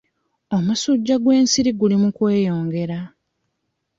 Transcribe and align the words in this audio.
Omusujja 0.55 1.15
gw'ensiri 1.23 1.71
guli 1.79 1.95
mu 2.03 2.09
kweyongera. 2.17 2.99